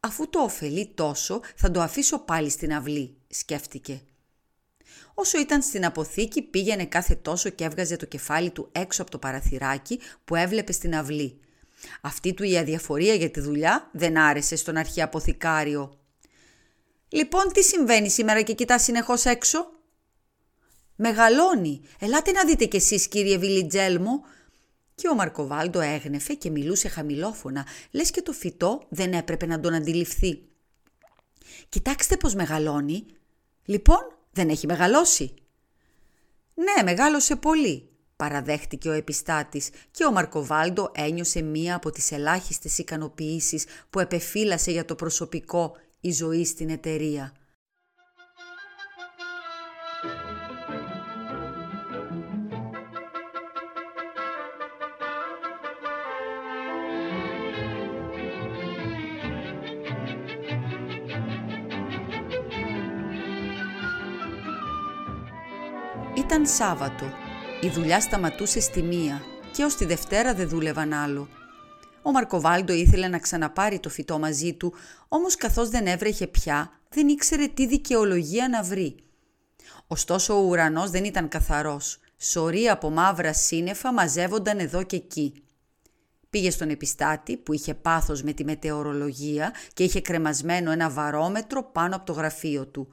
Αφού 0.00 0.28
το 0.30 0.40
ωφελεί 0.40 0.92
τόσο, 0.94 1.40
θα 1.56 1.70
το 1.70 1.80
αφήσω 1.80 2.18
πάλι 2.18 2.50
στην 2.50 2.74
αυλή, 2.74 3.16
σκέφτηκε. 3.28 4.00
Όσο 5.14 5.38
ήταν 5.40 5.62
στην 5.62 5.84
αποθήκη, 5.84 6.42
πήγαινε 6.42 6.84
κάθε 6.84 7.14
τόσο 7.14 7.48
και 7.48 7.64
έβγαζε 7.64 7.96
το 7.96 8.06
κεφάλι 8.06 8.50
του 8.50 8.68
έξω 8.72 9.02
από 9.02 9.10
το 9.10 9.18
παραθυράκι 9.18 10.00
που 10.24 10.34
έβλεπε 10.34 10.72
στην 10.72 10.96
αυλή. 10.96 11.40
Αυτή 12.00 12.34
του 12.34 12.42
η 12.44 12.58
αδιαφορία 12.58 13.14
για 13.14 13.30
τη 13.30 13.40
δουλειά 13.40 13.90
δεν 13.92 14.18
άρεσε 14.18 14.56
στον 14.56 14.76
αρχιαποθηκάριο. 14.76 15.98
«Λοιπόν, 17.08 17.52
τι 17.52 17.62
συμβαίνει 17.62 18.10
σήμερα 18.10 18.42
και 18.42 18.52
κοιτάς 18.52 18.82
συνεχώς 18.82 19.24
έξω» 19.24 19.76
Μεγαλώνει. 21.00 21.80
Ελάτε 21.98 22.32
να 22.32 22.44
δείτε 22.44 22.64
κι 22.64 22.76
εσείς 22.76 23.08
κύριε 23.08 23.38
Βιλιτζέλμο. 23.38 24.24
Και 24.94 25.08
ο 25.08 25.14
Μαρκοβάλτο 25.14 25.80
έγνεφε 25.80 26.34
και 26.34 26.50
μιλούσε 26.50 26.88
χαμηλόφωνα, 26.88 27.66
λες 27.90 28.10
και 28.10 28.22
το 28.22 28.32
φυτό 28.32 28.82
δεν 28.88 29.12
έπρεπε 29.12 29.46
να 29.46 29.60
τον 29.60 29.74
αντιληφθεί. 29.74 30.42
Κοιτάξτε 31.68 32.16
πως 32.16 32.34
μεγαλώνει. 32.34 33.06
Λοιπόν, 33.64 33.98
δεν 34.32 34.48
έχει 34.48 34.66
μεγαλώσει. 34.66 35.34
Ναι, 36.54 36.82
μεγάλωσε 36.82 37.36
πολύ, 37.36 37.88
παραδέχτηκε 38.16 38.88
ο 38.88 38.92
επιστάτης 38.92 39.70
και 39.90 40.04
ο 40.04 40.12
Μαρκοβάλτο 40.12 40.92
ένιωσε 40.94 41.42
μία 41.42 41.74
από 41.74 41.90
τις 41.90 42.12
ελάχιστες 42.12 42.78
ικανοποιήσεις 42.78 43.64
που 43.90 44.00
επεφύλασε 44.00 44.70
για 44.70 44.84
το 44.84 44.94
προσωπικό 44.94 45.76
η 46.00 46.12
ζωή 46.12 46.44
στην 46.44 46.70
εταιρεία. 46.70 47.32
Ήταν 66.28 66.46
Σάββατο. 66.46 67.04
Η 67.60 67.68
δουλειά 67.68 68.00
σταματούσε 68.00 68.60
στη 68.60 68.82
μία 68.82 69.22
και 69.52 69.64
ως 69.64 69.74
τη 69.74 69.84
Δευτέρα 69.84 70.34
δεν 70.34 70.48
δούλευαν 70.48 70.92
άλλο. 70.92 71.28
Ο 72.02 72.10
Μαρκοβάλντο 72.10 72.72
ήθελε 72.72 73.08
να 73.08 73.18
ξαναπάρει 73.18 73.78
το 73.80 73.88
φυτό 73.88 74.18
μαζί 74.18 74.52
του, 74.52 74.74
όμως 75.08 75.34
καθώς 75.34 75.68
δεν 75.68 75.86
έβρεχε 75.86 76.26
πια, 76.26 76.70
δεν 76.88 77.08
ήξερε 77.08 77.46
τι 77.46 77.66
δικαιολογία 77.66 78.48
να 78.48 78.62
βρει. 78.62 78.94
Ωστόσο 79.86 80.34
ο 80.34 80.46
ουρανός 80.46 80.90
δεν 80.90 81.04
ήταν 81.04 81.28
καθαρός. 81.28 81.98
Σωροί 82.16 82.68
από 82.68 82.90
μαύρα 82.90 83.32
σύννεφα 83.32 83.92
μαζεύονταν 83.92 84.58
εδώ 84.58 84.82
και 84.82 84.96
εκεί. 84.96 85.42
Πήγε 86.30 86.50
στον 86.50 86.68
επιστάτη 86.68 87.36
που 87.36 87.52
είχε 87.52 87.74
πάθος 87.74 88.22
με 88.22 88.32
τη 88.32 88.44
μετεωρολογία 88.44 89.52
και 89.74 89.82
είχε 89.84 90.00
κρεμασμένο 90.00 90.70
ένα 90.70 90.90
βαρόμετρο 90.90 91.62
πάνω 91.62 91.96
από 91.96 92.06
το 92.06 92.12
γραφείο 92.12 92.66
του. 92.66 92.88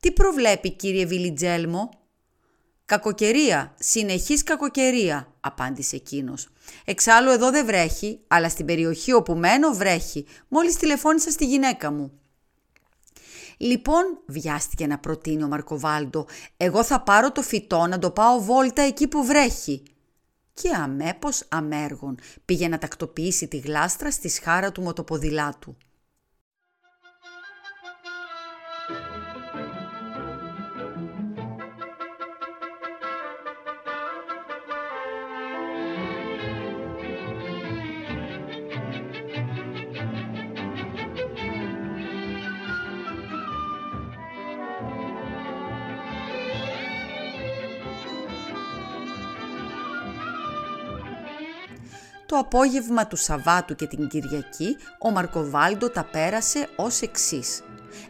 «Τι 0.00 0.12
προβλέπει 0.12 0.70
κύριε 0.70 1.04
Βιλιτζέλμο» 1.04 1.90
«Κακοκαιρία, 2.92 3.74
συνεχής 3.78 4.42
κακοκαιρία», 4.42 5.32
απάντησε 5.40 5.96
εκείνος. 5.96 6.48
«Εξάλλου 6.84 7.30
εδώ 7.30 7.50
δεν 7.50 7.66
βρέχει, 7.66 8.20
αλλά 8.26 8.48
στην 8.48 8.66
περιοχή 8.66 9.12
όπου 9.12 9.34
μένω 9.34 9.72
βρέχει. 9.72 10.26
Μόλις 10.48 10.76
τηλεφώνησα 10.76 11.30
στη 11.30 11.46
γυναίκα 11.46 11.92
μου». 11.92 12.12
«Λοιπόν», 13.56 14.04
βιάστηκε 14.26 14.86
να 14.86 14.98
προτείνει 14.98 15.42
ο 15.42 15.46
Μαρκοβάλντο, 15.46 16.26
«εγώ 16.56 16.84
θα 16.84 17.02
πάρω 17.02 17.32
το 17.32 17.42
φυτό 17.42 17.86
να 17.86 17.98
το 17.98 18.10
πάω 18.10 18.40
βόλτα 18.40 18.82
εκεί 18.82 19.08
που 19.08 19.24
βρέχει» 19.24 19.82
και 20.54 20.68
αμέπως 20.68 21.44
αμέργων 21.48 22.18
πήγε 22.44 22.68
να 22.68 22.78
τακτοποιήσει 22.78 23.48
τη 23.48 23.58
γλάστρα 23.58 24.10
στη 24.10 24.28
σχάρα 24.28 24.72
του 24.72 24.82
μοτοποδηλάτου. 24.82 25.76
Το 52.32 52.38
απόγευμα 52.38 53.06
του 53.06 53.16
Σαββάτου 53.16 53.74
και 53.74 53.86
την 53.86 54.08
Κυριακή 54.08 54.76
ο 54.98 55.10
Μαρκοβάλντο 55.10 55.90
τα 55.90 56.04
πέρασε 56.04 56.68
ως 56.76 57.00
εξής. 57.00 57.62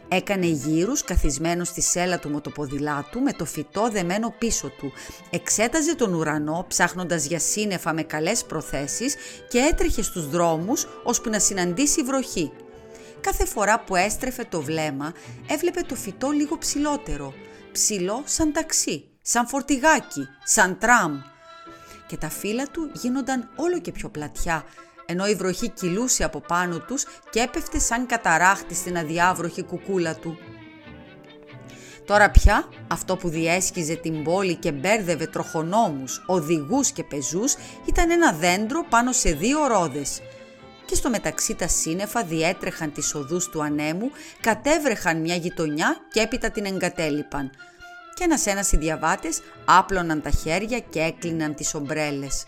Έκανε 0.07 0.45
γύρους 0.45 1.03
καθισμένος 1.03 1.67
στη 1.67 1.81
σέλα 1.81 2.19
του 2.19 2.29
μοτοποδηλάτου 2.29 3.21
με 3.21 3.33
το 3.33 3.45
φυτό 3.45 3.89
δεμένο 3.91 4.33
πίσω 4.37 4.67
του. 4.67 4.91
Εξέταζε 5.29 5.95
τον 5.95 6.13
ουρανό 6.13 6.65
ψάχνοντας 6.67 7.25
για 7.25 7.39
σύννεφα 7.39 7.93
με 7.93 8.03
καλές 8.03 8.43
προθέσεις 8.43 9.15
και 9.49 9.57
έτρεχε 9.57 10.01
στους 10.01 10.29
δρόμους 10.29 10.87
ώσπου 11.03 11.29
να 11.29 11.39
συναντήσει 11.39 12.03
βροχή. 12.03 12.51
Κάθε 13.21 13.45
φορά 13.45 13.79
που 13.79 13.95
έστρεφε 13.95 14.45
το 14.49 14.61
βλέμμα 14.61 15.13
έβλεπε 15.47 15.81
το 15.81 15.95
φυτό 15.95 16.29
λίγο 16.29 16.57
ψηλότερο. 16.57 17.33
Ψηλό 17.71 18.21
σαν 18.25 18.51
ταξί, 18.51 19.03
σαν 19.21 19.47
φορτηγάκι, 19.47 20.27
σαν 20.43 20.77
τραμ 20.79 21.21
και 22.13 22.19
τα 22.19 22.29
φύλλα 22.29 22.67
του 22.67 22.91
γίνονταν 22.93 23.49
όλο 23.55 23.79
και 23.79 23.91
πιο 23.91 24.09
πλατιά, 24.09 24.63
ενώ 25.05 25.27
η 25.27 25.35
βροχή 25.35 25.69
κυλούσε 25.69 26.23
από 26.23 26.39
πάνω 26.39 26.79
τους 26.79 27.05
και 27.29 27.39
έπεφτε 27.39 27.79
σαν 27.79 28.05
καταράχτη 28.05 28.75
στην 28.75 28.97
αδιάβροχη 28.97 29.63
κουκούλα 29.63 30.15
του. 30.15 30.37
Τώρα 32.05 32.31
πια 32.31 32.69
αυτό 32.87 33.17
που 33.17 33.29
διέσχιζε 33.29 33.95
την 33.95 34.23
πόλη 34.23 34.55
και 34.55 34.71
μπέρδευε 34.71 35.27
τροχονόμους, 35.27 36.23
οδηγούς 36.27 36.91
και 36.91 37.03
πεζούς 37.03 37.55
ήταν 37.85 38.11
ένα 38.11 38.33
δέντρο 38.33 38.85
πάνω 38.89 39.11
σε 39.11 39.31
δύο 39.31 39.67
ρόδες. 39.67 40.21
Και 40.85 40.95
στο 40.95 41.09
μεταξύ 41.09 41.55
τα 41.55 41.67
σύννεφα 41.67 42.23
διέτρεχαν 42.23 42.91
τις 42.91 43.15
οδούς 43.15 43.49
του 43.49 43.63
ανέμου, 43.63 44.11
κατέβρεχαν 44.41 45.21
μια 45.21 45.35
γειτονιά 45.35 45.97
και 46.11 46.19
έπειτα 46.19 46.49
την 46.51 46.65
εγκατέλειπαν– 46.65 47.51
και 48.13 48.23
ένας-ένας 48.23 48.71
οι 48.71 48.77
διαβάτες 48.77 49.41
άπλωναν 49.65 50.21
τα 50.21 50.29
χέρια 50.29 50.79
και 50.79 50.99
έκλειναν 50.99 51.55
τις 51.55 51.73
ομπρέλες. 51.73 52.45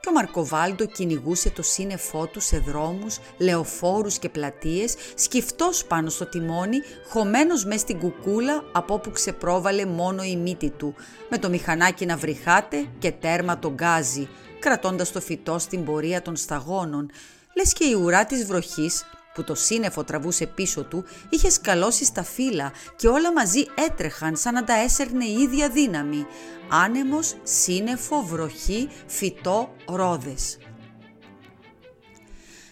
Και 0.00 0.08
ο 0.08 0.12
Μαρκοβάλντο 0.12 0.86
κυνηγούσε 0.86 1.50
το 1.50 1.62
σύννεφό 1.62 2.26
του 2.26 2.40
σε 2.40 2.58
δρόμους, 2.58 3.18
λεωφόρους 3.38 4.18
και 4.18 4.28
πλατείες, 4.28 4.94
σκυφτός 5.14 5.84
πάνω 5.84 6.10
στο 6.10 6.26
τιμόνι, 6.26 6.78
χωμένος 7.08 7.64
μες 7.64 7.80
στην 7.80 7.98
κουκούλα 7.98 8.64
από 8.72 8.94
όπου 8.94 9.10
ξεπρόβαλε 9.10 9.86
μόνο 9.86 10.22
η 10.22 10.36
μύτη 10.36 10.70
του, 10.70 10.94
με 11.30 11.38
το 11.38 11.48
μηχανάκι 11.48 12.06
να 12.06 12.16
βρυχάται 12.16 12.86
και 12.98 13.12
τέρμα 13.12 13.58
τον 13.58 13.72
γκάζι, 13.72 14.28
κρατώντας 14.58 15.12
το 15.12 15.20
φυτό 15.20 15.58
στην 15.58 15.84
πορεία 15.84 16.22
των 16.22 16.36
σταγόνων, 16.36 17.10
λες 17.54 17.72
και 17.72 17.84
η 17.84 17.92
ουρά 17.92 18.24
της 18.24 18.44
βροχής 18.44 19.04
που 19.38 19.44
το 19.44 19.54
σύννεφο 19.54 20.04
τραβούσε 20.04 20.46
πίσω 20.46 20.84
του, 20.84 21.04
είχε 21.30 21.50
σκαλώσει 21.50 22.04
στα 22.04 22.22
φύλλα 22.22 22.72
και 22.96 23.08
όλα 23.08 23.32
μαζί 23.32 23.66
έτρεχαν 23.74 24.36
σαν 24.36 24.54
να 24.54 24.64
τα 24.64 24.74
έσερνε 24.74 25.24
η 25.24 25.40
ίδια 25.40 25.70
δύναμη. 25.70 26.26
Άνεμος, 26.70 27.36
σύννεφο, 27.42 28.22
βροχή, 28.22 28.88
φυτό, 29.06 29.74
ρόδες. 29.86 30.58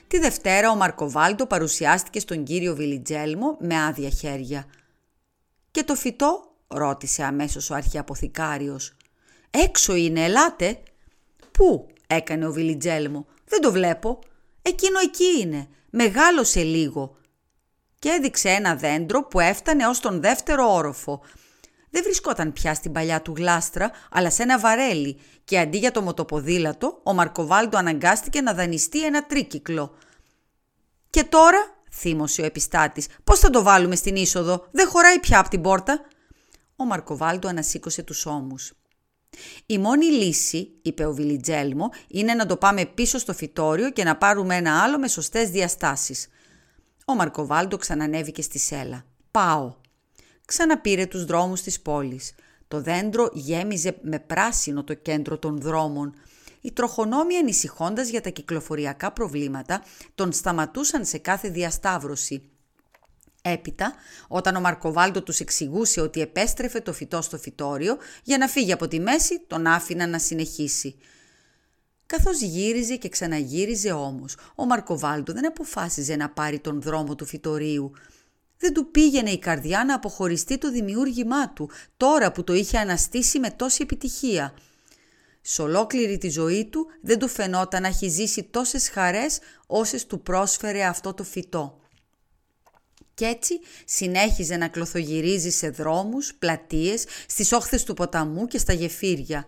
Τη 0.07 0.19
Δευτέρα 0.19 0.71
ο 0.71 0.75
Μαρκοβάλτο 0.75 1.47
παρουσιάστηκε 1.47 2.21
στον 2.21 2.45
κύριο 2.45 2.75
Βιλιτζέλμο 2.75 3.57
με 3.61 3.85
άδεια 3.85 4.11
χέρια. 4.11 4.67
«Και 5.71 5.85
το 5.85 5.95
φυτό» 5.95 6.55
ρώτησε 6.67 7.25
αμέσως 7.25 7.71
ο 7.71 7.75
αρχιαποθηκάριος. 7.75 8.97
«Έξω 9.51 9.95
είναι, 9.95 10.25
ελάτε». 10.25 10.79
«Πού» 11.53 11.87
έκανε 12.07 12.47
ο 12.47 12.53
Βιλιτζέλμο. 12.53 13.27
«Δεν 13.45 13.61
το 13.61 13.73
βλέπω». 13.73 14.19
«Εκείνο 14.63 14.99
εκεί 14.99 15.41
είναι 15.41 15.69
μεγάλωσε 15.91 16.63
λίγο 16.63 17.17
και 17.99 18.09
έδειξε 18.09 18.49
ένα 18.49 18.77
δέντρο 18.77 19.23
που 19.25 19.41
έφτανε 19.41 19.87
ως 19.87 20.01
τον 20.01 20.21
δεύτερο 20.21 20.75
όροφο. 20.75 21.23
Δεν 21.91 22.03
βρισκόταν 22.03 22.53
πια 22.53 22.75
στην 22.75 22.93
παλιά 22.93 23.23
του 23.23 23.33
γλάστρα, 23.37 23.91
αλλά 24.11 24.31
σε 24.31 24.43
ένα 24.43 24.59
βαρέλι 24.59 25.21
και 25.45 25.59
αντί 25.59 25.79
για 25.79 25.91
το 25.91 26.03
μοτοποδήλατο, 26.03 27.01
ο 27.03 27.13
Μαρκοβάλτο 27.13 27.77
αναγκάστηκε 27.77 28.41
να 28.41 28.55
δανειστεί 28.55 29.05
ένα 29.05 29.27
τρίκυκλο. 29.27 29.97
«Και 31.11 31.25
τώρα», 31.25 31.59
θύμωσε 31.93 32.43
ο 32.43 32.45
επιστάτης, 32.45 33.09
«πώς 33.25 33.39
θα 33.39 33.51
το 33.51 33.63
βάλουμε 33.63 33.97
στην 33.97 34.17
είσοδο, 34.17 34.67
δεν 34.71 34.89
χωράει 34.89 35.19
πια 35.19 35.39
από 35.39 35.49
την 35.49 35.61
πόρτα». 35.61 36.01
Ο 36.77 36.85
Μαρκοβάλτο 36.85 37.49
ανασήκωσε 37.49 38.03
τους 38.03 38.27
ώμους. 38.27 38.73
Η 39.67 39.79
μόνη 39.79 40.05
λύση, 40.05 40.69
είπε 40.83 41.05
ο 41.05 41.13
Βιλιτζέλμο, 41.15 41.91
είναι 42.09 42.35
να 42.35 42.47
το 42.47 42.57
πάμε 42.57 42.85
πίσω 42.85 43.19
στο 43.19 43.33
φυτόριο 43.33 43.91
και 43.91 44.05
να 44.05 44.17
πάρουμε 44.17 44.57
ένα 44.57 44.83
άλλο 44.83 44.99
με 44.99 45.09
σωστές 45.09 45.51
διαστάσεις. 45.51 46.29
Ο 47.05 47.15
Μαρκοβάλτο 47.15 47.77
ξανανέβηκε 47.77 48.43
στη 48.43 48.59
σέλα. 48.59 49.05
Πάω. 49.31 49.75
Ξαναπήρε 50.45 51.07
τους 51.07 51.25
δρόμους 51.25 51.63
της 51.63 51.81
πόλης. 51.81 52.35
Το 52.69 52.81
δέντρο 52.81 53.31
γέμιζε 53.33 53.97
με 54.03 54.19
πράσινο 54.19 54.85
το 54.85 54.95
κέντρο 54.95 55.39
των 55.39 55.59
δρόμων. 55.61 56.15
Οι 56.61 56.73
τροχονόμοι 56.73 57.37
ανησυχώντας 57.37 58.09
για 58.09 58.21
τα 58.21 58.31
κυκλοφοριακά 58.31 59.13
προβλήματα 59.13 59.83
τον 60.15 60.33
σταματούσαν 60.33 61.05
σε 61.05 61.19
κάθε 61.19 61.49
διασταύρωση 61.49 62.51
Έπειτα, 63.53 63.95
όταν 64.29 64.57
ο 64.57 64.61
Μαρκοβάλτο 64.61 65.23
τους 65.23 65.41
εξηγούσε 65.41 66.01
ότι 66.01 66.21
επέστρεφε 66.21 66.81
το 66.81 66.93
φυτό 66.93 67.23
στο 67.23 67.39
φυτόριο 67.39 67.97
για 68.23 68.39
να 68.39 68.49
φύγει 68.49 68.73
από 68.73 68.89
τη 68.89 69.01
μέση, 69.01 69.41
τον 69.47 69.67
άφηνα 69.67 70.07
να 70.07 70.19
συνεχίσει. 70.19 70.97
Καθώς 72.07 72.41
γύριζε 72.41 72.97
και 72.97 73.09
ξαναγύριζε 73.09 73.93
όμως, 73.93 74.37
ο 74.55 74.65
Μαρκοβάλτο 74.65 75.33
δεν 75.33 75.47
αποφάσιζε 75.47 76.17
να 76.17 76.31
πάρει 76.31 76.59
τον 76.59 76.83
δρόμο 76.83 77.15
του 77.15 77.27
φυτορίου. 77.27 77.93
Δεν 78.59 78.73
του 78.73 78.91
πήγαινε 78.91 79.31
η 79.31 79.39
καρδιά 79.39 79.85
να 79.85 79.95
αποχωριστεί 79.95 80.59
το 80.59 80.71
δημιούργημά 80.71 81.51
του, 81.51 81.71
τώρα 81.97 82.33
που 82.33 82.45
το 82.45 82.55
είχε 82.55 82.79
αναστήσει 82.79 83.39
με 83.39 83.51
τόση 83.51 83.83
επιτυχία. 83.83 84.55
Σε 85.41 85.63
ολόκληρη 85.63 86.19
τη 86.19 86.29
ζωή 86.29 86.65
του 86.65 86.87
δεν 87.01 87.19
του 87.19 87.29
φαινόταν 87.29 87.83
να 87.83 87.89
έχει 87.89 88.09
ζήσει 88.09 88.43
τόσες 88.43 88.89
χαρές 88.89 89.39
όσες 89.67 90.07
του 90.07 90.23
πρόσφερε 90.23 90.85
αυτό 90.85 91.15
το 91.15 91.25
φυτό. 91.25 91.81
Κι 93.17 93.25
έτσι 93.25 93.61
συνέχιζε 93.85 94.57
να 94.57 94.69
κλωθογυρίζει 94.69 95.51
σε 95.51 95.71
δρόμους, 95.71 96.35
πλατείες, 96.35 97.05
στις 97.29 97.53
όχθες 97.53 97.85
του 97.85 97.95
ποταμού 97.95 98.47
και 98.47 98.59
στα 98.59 98.73
γεφύρια. 98.73 99.45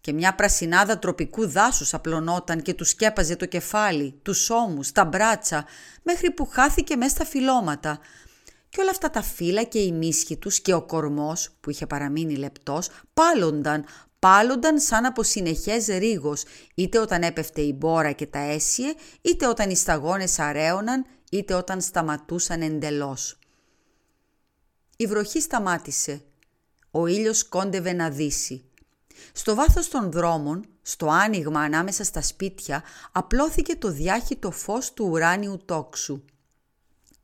Και 0.00 0.12
μια 0.12 0.34
πρασινάδα 0.34 0.98
τροπικού 0.98 1.48
δάσους 1.48 1.94
απλωνόταν 1.94 2.62
και 2.62 2.74
τους 2.74 2.88
σκέπαζε 2.88 3.36
το 3.36 3.46
κεφάλι, 3.46 4.20
τους 4.22 4.50
ώμους, 4.50 4.92
τα 4.92 5.04
μπράτσα, 5.04 5.64
μέχρι 6.02 6.30
που 6.30 6.46
χάθηκε 6.46 6.96
μέσα 6.96 7.14
στα 7.14 7.24
φυλώματα. 7.24 7.98
Και 8.68 8.80
όλα 8.80 8.90
αυτά 8.90 9.10
τα 9.10 9.22
φύλλα 9.22 9.62
και 9.62 9.78
η 9.78 9.92
μίσχη 9.92 10.36
τους 10.36 10.60
και 10.60 10.74
ο 10.74 10.82
κορμός, 10.82 11.50
που 11.60 11.70
είχε 11.70 11.86
παραμείνει 11.86 12.36
λεπτός, 12.36 12.90
πάλονταν, 13.14 13.84
πάλονταν 14.18 14.80
σαν 14.80 15.04
από 15.04 15.22
συνεχές 15.22 15.86
ρίγος, 15.86 16.44
είτε 16.74 16.98
όταν 16.98 17.22
έπεφτε 17.22 17.60
η 17.60 17.74
μπόρα 17.76 18.12
και 18.12 18.26
τα 18.26 18.38
έσυε, 18.38 18.94
είτε 19.20 19.46
όταν 19.46 19.70
οι 19.70 19.76
σταγόνες 19.76 20.38
αρέωναν 20.38 21.06
είτε 21.30 21.54
όταν 21.54 21.80
σταματούσαν 21.80 22.62
εντελώς. 22.62 23.38
Η 24.96 25.06
βροχή 25.06 25.40
σταμάτησε. 25.40 26.22
Ο 26.90 27.06
ήλιος 27.06 27.48
κόντευε 27.48 27.92
να 27.92 28.10
δύσει. 28.10 28.64
Στο 29.32 29.54
βάθος 29.54 29.88
των 29.88 30.10
δρόμων, 30.10 30.64
στο 30.82 31.08
άνοιγμα 31.08 31.60
ανάμεσα 31.60 32.04
στα 32.04 32.22
σπίτια, 32.22 32.82
απλώθηκε 33.12 33.76
το 33.76 33.90
διάχυτο 33.90 34.50
φως 34.50 34.92
του 34.92 35.08
ουράνιου 35.10 35.60
τόξου. 35.64 36.24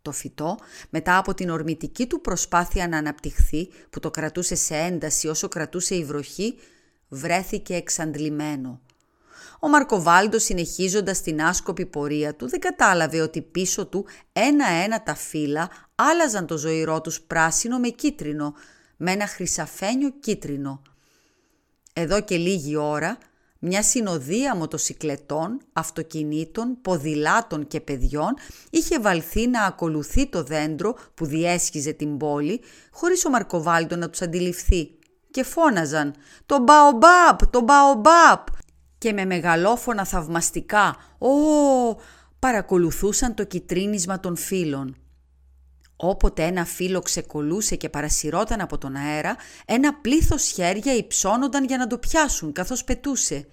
Το 0.03 0.13
φυτό, 0.13 0.59
μετά 0.91 1.17
από 1.19 1.35
την 1.35 1.51
ορμητική 1.51 2.07
του 2.07 2.21
προσπάθεια 2.21 2.89
να 2.89 2.99
αναπτυχθεί, 2.99 3.69
που 3.91 4.01
το 4.01 4.11
κρατούσε 4.11 4.55
σε 4.55 4.77
ένταση 4.77 5.29
όσο 5.29 5.49
κρατούσε 5.49 5.95
η 5.95 6.05
βροχή, 6.05 6.59
βρέθηκε 7.09 7.75
εξαντλημένο. 7.75 8.81
Ο 9.65 9.69
Μαρκοβάλντος 9.69 10.43
συνεχίζοντας 10.43 11.21
την 11.21 11.43
άσκοπη 11.43 11.87
πορεία 11.87 12.35
του 12.35 12.49
δεν 12.49 12.61
κατάλαβε 12.61 13.21
ότι 13.21 13.43
πίσω 13.43 13.87
του 13.87 14.07
ένα-ένα 14.33 15.03
τα 15.03 15.15
φύλλα 15.15 15.69
άλλαζαν 15.95 16.47
το 16.47 16.57
ζωηρό 16.57 17.01
τους 17.01 17.21
πράσινο 17.21 17.79
με 17.79 17.89
κίτρινο, 17.89 18.55
με 18.97 19.13
ένα 19.13 19.27
χρυσαφένιο 19.27 20.11
κίτρινο. 20.21 20.83
Εδώ 21.93 22.21
και 22.21 22.37
λίγη 22.37 22.77
ώρα 22.77 23.19
μια 23.59 23.83
συνοδεία 23.83 24.57
μοτοσικλετών, 24.57 25.61
αυτοκινήτων, 25.73 26.79
ποδηλάτων 26.83 27.67
και 27.67 27.81
παιδιών 27.81 28.35
είχε 28.71 29.01
βαλθεί 29.01 29.49
να 29.49 29.63
ακολουθεί 29.63 30.27
το 30.27 30.43
δέντρο 30.43 30.97
που 31.15 31.27
διέσχιζε 31.27 31.93
την 31.93 32.17
πόλη, 32.17 32.61
χωρίς 32.91 33.25
ο 33.25 33.31
Μαρκοβάλτο 33.31 33.97
να 33.97 34.11
τους 34.11 34.23
αντιληφθεί. 34.23 34.91
Και 35.31 35.43
φώναζαν 35.43 36.15
«Το 36.47 36.59
Μπαομπάπ! 36.59 37.47
Το 37.51 37.61
Μπαομπάπ!» 37.61 38.47
Και 39.05 39.13
με 39.13 39.25
μεγαλόφωνα 39.25 40.05
θαυμαστικά 40.05 40.97
«Ω!» 41.19 41.29
παρακολουθούσαν 42.39 43.35
το 43.35 43.45
κυτρίνισμα 43.45 44.21
των 44.21 44.37
φύλων. 44.37 44.97
Όποτε 45.97 46.43
ένα 46.43 46.65
φύλλο 46.65 47.01
ξεκολούσε 47.01 47.77
και 47.77 47.89
παρασυρώταν 47.89 48.61
από 48.61 48.79
τον 48.79 48.97
αέρα, 48.97 49.37
ένα 49.67 49.95
πλήθος 49.95 50.45
χέρια 50.45 50.95
υψώνονταν 50.95 51.65
για 51.65 51.77
να 51.77 51.87
το 51.87 51.99
πιάσουν 51.99 52.53
καθώς 52.53 52.85
πετούσε. 52.85 53.47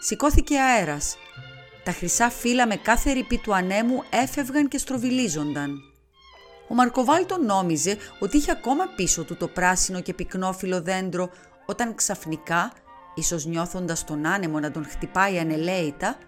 Σηκώθηκε 0.00 0.58
αέρας. 0.58 1.16
Τα 1.84 1.92
χρυσά 1.92 2.30
φύλλα 2.30 2.66
με 2.66 2.76
κάθε 2.76 3.12
ρηπή 3.12 3.38
του 3.38 3.54
ανέμου 3.54 4.02
έφευγαν 4.10 4.68
και 4.68 4.78
στροβιλίζονταν. 4.78 5.78
Ο 6.68 6.74
Μαρκοβάλτο 6.74 7.38
νόμιζε 7.38 7.96
ότι 8.18 8.36
είχε 8.36 8.50
ακόμα 8.50 8.84
πίσω 8.96 9.24
του 9.24 9.36
το 9.36 9.48
πράσινο 9.48 10.00
και 10.00 10.14
πυκνόφυλλο 10.14 10.82
δέντρο 10.82 11.30
όταν 11.66 11.94
ξαφνικά, 11.94 12.72
ίσως 13.14 13.46
νιώθοντας 13.46 14.04
τον 14.04 14.26
άνεμο 14.26 14.60
να 14.60 14.70
τον 14.70 14.84
χτυπάει 14.84 15.38
ανελαίητα, 15.38 16.18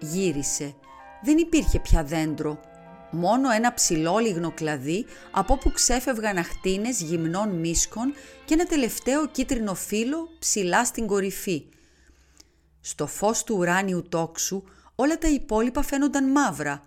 γύρισε. 0.00 0.74
Δεν 1.22 1.38
υπήρχε 1.38 1.80
πια 1.80 2.04
δέντρο, 2.04 2.60
μόνο 3.10 3.50
ένα 3.50 3.74
ψηλόλιγνο 3.74 4.52
κλαδί 4.52 5.06
από 5.30 5.52
όπου 5.52 5.72
ξέφευγαν 5.72 6.36
αχτίνες 6.36 7.00
γυμνών 7.00 7.48
μίσκων 7.48 8.14
και 8.44 8.54
ένα 8.54 8.64
τελευταίο 8.66 9.28
κίτρινο 9.28 9.74
φύλλο 9.74 10.28
ψηλά 10.38 10.84
στην 10.84 11.06
κορυφή. 11.06 11.64
Στο 12.80 13.06
φως 13.06 13.44
του 13.44 13.56
ουράνιου 13.58 14.02
τόξου 14.08 14.62
όλα 15.02 15.18
τα 15.18 15.28
υπόλοιπα 15.28 15.82
φαίνονταν 15.82 16.30
μαύρα. 16.30 16.82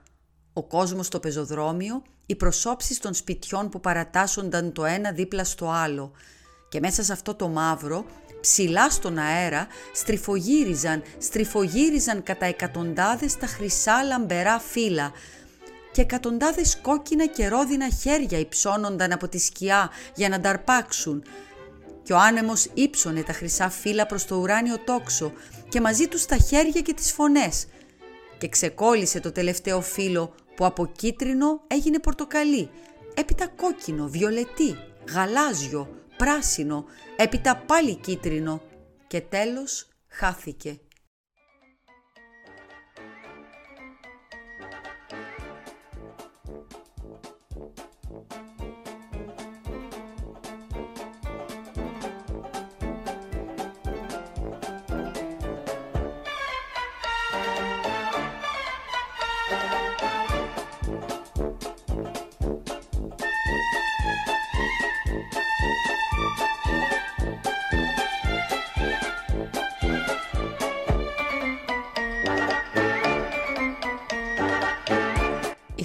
Ο 0.54 0.64
κόσμος 0.64 1.06
στο 1.06 1.20
πεζοδρόμιο, 1.20 2.04
οι 2.26 2.36
προσώψεις 2.36 3.00
των 3.00 3.14
σπιτιών 3.14 3.70
που 3.70 3.80
παρατάσσονταν 3.80 4.72
το 4.72 4.86
ένα 4.86 5.12
δίπλα 5.12 5.44
στο 5.44 5.70
άλλο. 5.70 6.12
Και 6.70 6.80
μέσα 6.80 7.04
σε 7.04 7.12
αυτό 7.12 7.36
το 7.36 7.48
μαύρο, 7.48 8.06
ψηλά 8.42 8.90
στον 8.90 9.18
αέρα, 9.18 9.68
στριφογύριζαν, 9.94 11.04
στριφογύριζαν 11.18 12.24
κατά 12.24 12.46
εκατοντάδες 12.46 13.38
τα 13.38 13.48
χρυσά 13.48 14.04
λαμπερά 14.04 14.60
φύλλα. 14.60 15.12
Και 15.92 16.02
εκατοντάδες 16.02 16.78
κόκκινα 16.82 17.26
και 17.26 17.48
ρόδινα 17.48 17.90
χέρια 17.90 18.40
υψώνονταν 18.40 19.12
από 19.12 19.28
τη 19.28 19.38
σκιά 19.38 19.90
για 20.16 20.30
να 20.30 20.40
νταρπάξουν. 20.40 21.24
Και 22.04 22.14
ο 22.14 22.18
άνεμος 22.18 22.68
ύψωνε 22.74 23.22
τα 23.22 23.34
χρυσά 23.34 23.70
φύλλα 23.70 24.06
προς 24.06 24.26
το 24.26 24.36
ουράνιο 24.36 24.80
τόξο 24.80 25.34
και 25.70 25.82
μαζί 25.82 26.08
τους 26.08 26.26
τα 26.26 26.38
χέρια 26.38 26.82
και 26.82 26.94
τις 26.94 27.12
φωνές 27.12 27.66
και 28.46 28.52
ξεκόλλησε 28.52 29.20
το 29.20 29.32
τελευταίο 29.32 29.82
φύλλο 29.82 30.34
που 30.56 30.66
από 30.66 30.86
κίτρινο 30.86 31.62
έγινε 31.68 32.00
πορτοκαλί, 32.00 32.70
έπειτα 33.14 33.48
κόκκινο, 33.48 34.08
βιολετή, 34.08 34.78
γαλάζιο, 35.10 35.90
πράσινο, 36.18 36.86
έπειτα 37.16 37.64
πάλι 37.66 37.96
κίτρινο 37.96 38.62
και 39.08 39.22
τέλος 39.22 39.88
χάθηκε. 40.08 40.80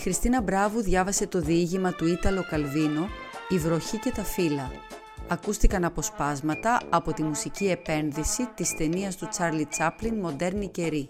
Χριστίνα 0.00 0.42
Μπράβου 0.42 0.82
διάβασε 0.82 1.26
το 1.26 1.40
διήγημα 1.40 1.92
του 1.92 2.06
Ήταλο 2.06 2.44
Καλβίνο 2.50 3.08
«Η 3.48 3.58
βροχή 3.58 3.98
και 3.98 4.10
τα 4.10 4.24
φύλλα». 4.24 4.70
Ακούστηκαν 5.28 5.84
αποσπάσματα 5.84 6.80
από 6.88 7.12
τη 7.12 7.22
μουσική 7.22 7.66
επένδυση 7.66 8.48
της 8.54 8.74
ταινίας 8.74 9.16
του 9.16 9.28
Τσάρλι 9.28 9.66
Τσάπλιν 9.66 10.14
«Μοντέρνη 10.14 10.68
καιρή». 10.68 11.08